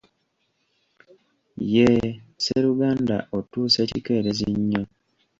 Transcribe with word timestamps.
Yee, 1.73 2.05
sseruganda 2.17 3.17
otuuse 3.37 3.81
kikerezi 3.89 4.47
nnyo. 4.57 4.83